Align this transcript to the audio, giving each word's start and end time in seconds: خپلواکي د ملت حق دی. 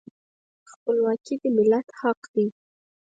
خپلواکي 0.71 1.35
د 1.41 1.43
ملت 1.57 1.87
حق 1.99 2.19
دی. 2.33 2.47